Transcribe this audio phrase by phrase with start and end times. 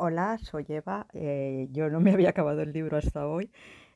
[0.00, 1.06] Hola, soy Eva.
[1.12, 3.50] Eh, yo no me había acabado el libro hasta hoy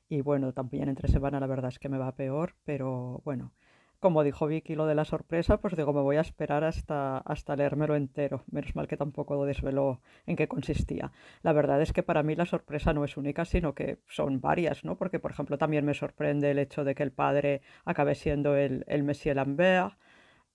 [0.08, 3.52] y bueno, también entre semana la verdad es que me va peor, pero bueno,
[4.00, 7.56] como dijo Vicky lo de la sorpresa, pues digo, me voy a esperar hasta, hasta
[7.56, 8.44] leérmelo entero.
[8.50, 11.12] Menos mal que tampoco desveló en qué consistía.
[11.42, 14.84] La verdad es que para mí la sorpresa no es única, sino que son varias,
[14.84, 14.96] ¿no?
[14.96, 18.84] Porque, por ejemplo, también me sorprende el hecho de que el padre acabe siendo el,
[18.88, 19.94] el Monsieur Lambert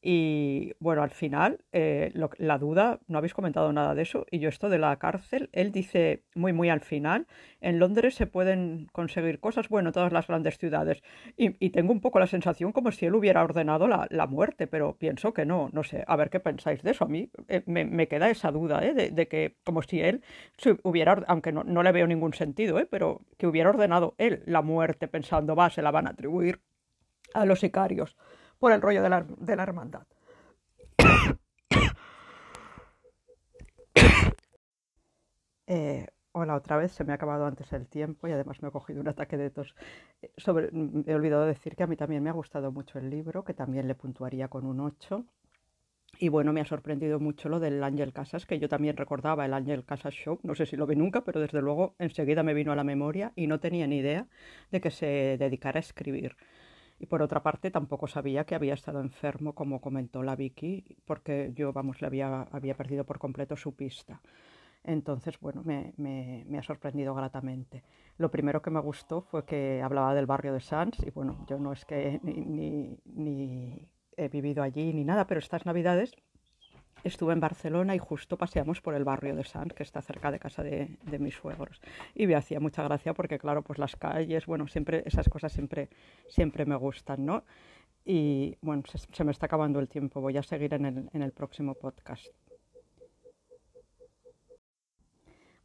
[0.01, 4.47] y bueno, al final, eh, la duda, no habéis comentado nada de eso, y yo
[4.47, 7.25] esto de la cárcel, él dice muy, muy al final,
[7.61, 11.01] en Londres se pueden conseguir cosas, bueno, todas las grandes ciudades,
[11.35, 14.95] y, tengo un poco la sensación como si él hubiera ordenado la, la, muerte, pero
[14.97, 17.85] pienso que no, no sé, a ver qué pensáis de eso, a mí eh, me,
[17.85, 18.93] me, queda esa duda, ¿eh?
[18.93, 20.23] de, de, que como si él
[20.83, 22.87] hubiera, aunque no, no le veo ningún sentido, ¿eh?
[22.89, 26.61] pero que hubiera ordenado él la muerte pensando, va, se la van a atribuir
[27.33, 28.15] a los sicarios
[28.59, 30.03] por el rollo de la, de la hermandad.
[35.69, 38.71] Eh, hola, otra vez, se me ha acabado antes el tiempo y además me he
[38.71, 39.75] cogido un ataque de tos.
[40.21, 40.69] Eh, sobre,
[41.05, 43.85] he olvidado decir que a mí también me ha gustado mucho el libro, que también
[43.85, 45.25] le puntuaría con un 8.
[46.19, 49.53] Y bueno, me ha sorprendido mucho lo del Ángel Casas, que yo también recordaba el
[49.53, 50.39] Ángel Casas Show.
[50.43, 53.33] No sé si lo vi nunca, pero desde luego enseguida me vino a la memoria
[53.35, 54.27] y no tenía ni idea
[54.71, 56.35] de que se dedicara a escribir.
[56.99, 61.51] Y por otra parte, tampoco sabía que había estado enfermo, como comentó la Vicky, porque
[61.55, 64.21] yo, vamos, le había, perdido por completo su pista.
[64.83, 67.83] Entonces, bueno, me, ha sorprendido gratamente.
[68.17, 71.59] Lo primero que me gustó fue que hablaba del barrio de Sanz, y bueno, yo
[71.59, 73.87] no es que ni
[74.17, 76.15] he vivido allí ni nada, pero estas navidades
[77.03, 80.39] estuve en Barcelona y justo paseamos por el barrio de Sants, que está cerca de
[80.39, 81.81] casa de, de, mis suegros.
[82.15, 85.89] Y me hacía mucha gracia porque, claro, pues las calles, bueno, siempre esas cosas siempre,
[86.27, 87.43] siempre me gustan, ¿no?
[88.05, 91.21] Y bueno, se, se me está acabando el tiempo, voy a seguir en el, en
[91.21, 92.27] el próximo podcast.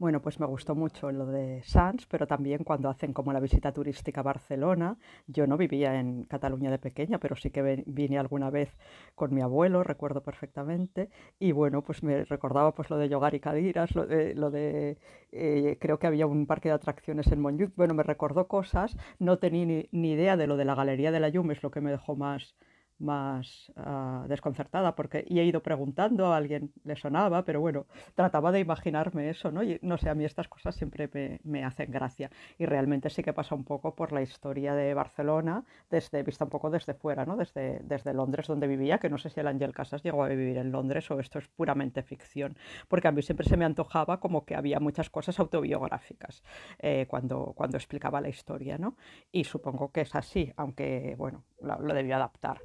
[0.03, 3.71] Bueno, pues me gustó mucho lo de Sants, pero también cuando hacen como la visita
[3.73, 4.99] turística a Barcelona.
[5.29, 8.77] Yo no vivía en Cataluña de pequeña, pero sí que vine alguna vez
[9.15, 11.09] con mi abuelo, recuerdo perfectamente.
[11.39, 14.99] Y bueno, pues me recordaba pues lo de Yogar y Cadiras, lo de, lo de
[15.31, 17.77] eh, creo que había un parque de atracciones en Montjuic.
[17.77, 21.21] Bueno, me recordó cosas, no tenía ni, ni idea de lo de la Galería de
[21.21, 22.57] la Yum, es lo que me dejó más,
[23.03, 28.53] más uh, desconcertada porque y he ido preguntando a alguien le sonaba pero bueno trataba
[28.53, 31.91] de imaginarme eso no y no sé a mí estas cosas siempre me, me, hacen
[31.91, 32.31] gracia.
[32.59, 36.51] Y realmente sí que pasa un poco por la historia de Barcelona desde vista un
[36.51, 39.73] poco desde fuera no desde, desde Londres donde vivía que no sé si el Ángel
[39.73, 42.57] Casas llegó a vivir en Londres o esto es puramente ficción
[42.89, 46.43] porque a mí siempre se me antojaba como que había muchas cosas autobiográficas
[46.79, 48.97] eh, cuando cuando explicaba la historia no
[49.31, 52.61] y supongo que es así aunque bueno lo, lo debió adaptar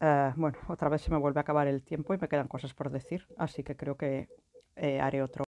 [0.00, 2.72] Uh, bueno, otra vez se me vuelve a acabar el tiempo y me quedan cosas
[2.72, 4.28] por decir, así que creo que
[4.76, 5.44] eh, haré otro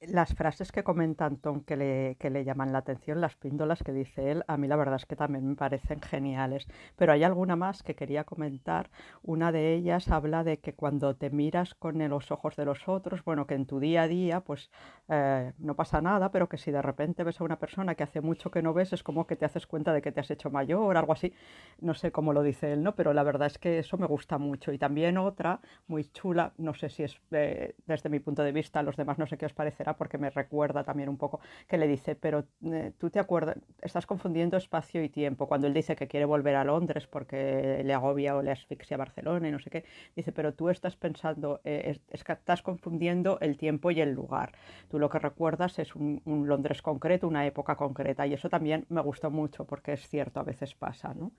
[0.00, 3.92] las frases que comenta Antón que le, que le llaman la atención, las píndolas que
[3.92, 6.66] dice él, a mí la verdad es que también me parecen geniales.
[6.96, 8.90] Pero hay alguna más que quería comentar.
[9.22, 13.24] Una de ellas habla de que cuando te miras con los ojos de los otros,
[13.24, 14.70] bueno, que en tu día a día pues
[15.08, 18.20] eh, no pasa nada, pero que si de repente ves a una persona que hace
[18.20, 20.50] mucho que no ves, es como que te haces cuenta de que te has hecho
[20.50, 21.32] mayor, algo así.
[21.80, 22.94] No sé cómo lo dice él, ¿no?
[22.94, 24.72] Pero la verdad es que eso me gusta mucho.
[24.72, 28.82] Y también otra muy chula, no sé si es eh, desde mi punto de vista,
[28.82, 29.52] los demás no sé qué os
[29.94, 34.06] porque me recuerda también un poco, que le dice, pero eh, tú te acuerdas, estás
[34.06, 35.46] confundiendo espacio y tiempo.
[35.48, 39.48] Cuando él dice que quiere volver a Londres porque le agobia o le asfixia Barcelona
[39.48, 44.00] y no sé qué, dice, pero tú estás pensando, eh, estás confundiendo el tiempo y
[44.00, 44.52] el lugar.
[44.88, 48.86] Tú lo que recuerdas es un, un Londres concreto, una época concreta y eso también
[48.88, 51.32] me gustó mucho porque es cierto, a veces pasa, ¿no?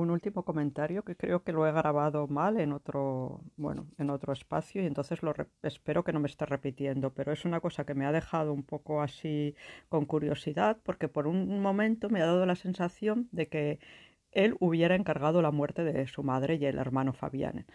[0.00, 4.32] Un último comentario que creo que lo he grabado mal en otro, bueno, en otro
[4.32, 7.94] espacio y entonces lo espero que no me esté repitiendo, pero es una cosa que
[7.94, 9.54] me ha dejado un poco así
[9.88, 13.78] con curiosidad porque por un momento me ha dado la sensación de que
[14.32, 17.66] él hubiera encargado la muerte de su madre y el hermano Fabián.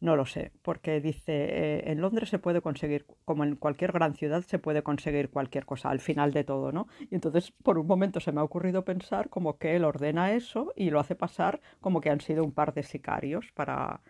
[0.00, 4.14] No lo sé, porque dice, eh, en Londres se puede conseguir, como en cualquier gran
[4.14, 6.86] ciudad, se puede conseguir cualquier cosa al final de todo, ¿no?
[7.10, 10.72] Y entonces, por un momento se me ha ocurrido pensar como que él ordena eso
[10.76, 14.00] y lo hace pasar como que han sido un par de sicarios para...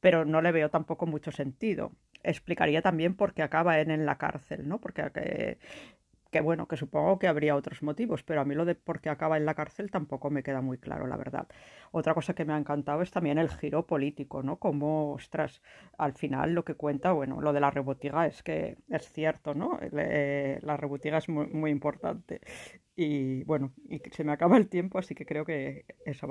[0.00, 1.92] Pero no le veo tampoco mucho sentido.
[2.22, 4.80] Explicaría también por qué acaba en, en la cárcel, ¿no?
[4.80, 5.58] Porque eh,
[6.32, 9.10] que bueno, que supongo que habría otros motivos, pero a mí lo de por qué
[9.10, 11.46] acaba en la cárcel tampoco me queda muy claro, la verdad.
[11.92, 14.58] Otra cosa que me ha encantado es también el giro político, ¿no?
[14.58, 15.62] Como, ostras,
[15.98, 19.78] al final lo que cuenta, bueno, lo de la rebotiga es que es cierto, ¿no?
[19.92, 22.40] La rebotiga es muy, muy importante.
[22.96, 26.30] Y bueno, y se me acaba el tiempo, así que creo que eso va